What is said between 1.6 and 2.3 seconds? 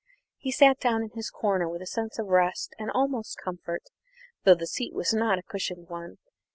with a sense of